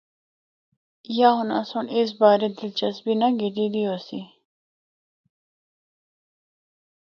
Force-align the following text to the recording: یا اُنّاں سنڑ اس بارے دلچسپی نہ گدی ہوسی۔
یا 1.19 1.29
اُنّاں 1.39 1.63
سنڑ 1.69 1.85
اس 1.95 2.09
بارے 2.19 2.47
دلچسپی 2.57 3.13
نہ 3.19 3.27
گدی 3.39 3.83
ہوسی۔ 3.89 4.21